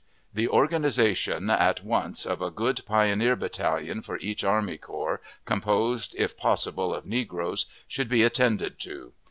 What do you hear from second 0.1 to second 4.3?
The organization, at once, of a good pioneer battalion for